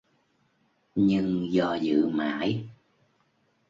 [0.95, 2.67] Nhưng do dự mãi